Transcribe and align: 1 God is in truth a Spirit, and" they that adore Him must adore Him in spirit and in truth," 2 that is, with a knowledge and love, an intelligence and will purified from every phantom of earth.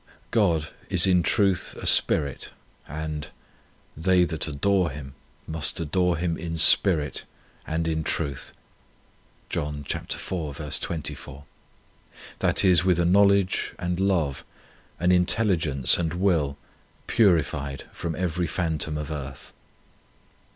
1 0.01 0.13
God 0.31 0.69
is 0.89 1.05
in 1.05 1.21
truth 1.21 1.75
a 1.79 1.85
Spirit, 1.85 2.49
and" 2.87 3.27
they 4.05 4.23
that 4.23 4.47
adore 4.47 4.89
Him 4.89 5.13
must 5.45 5.79
adore 5.79 6.17
Him 6.17 6.37
in 6.39 6.57
spirit 6.57 7.23
and 7.67 7.87
in 7.87 8.03
truth," 8.03 8.51
2 9.51 9.83
that 12.39 12.65
is, 12.65 12.83
with 12.83 12.99
a 12.99 13.05
knowledge 13.05 13.75
and 13.77 13.99
love, 13.99 14.43
an 14.99 15.11
intelligence 15.11 15.99
and 15.99 16.15
will 16.15 16.57
purified 17.05 17.83
from 17.93 18.15
every 18.15 18.47
phantom 18.47 18.97
of 18.97 19.11
earth. 19.11 19.53